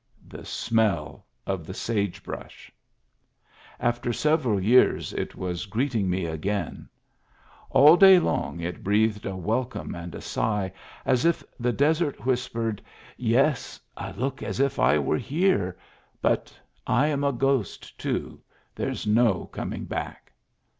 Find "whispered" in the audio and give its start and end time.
12.25-12.81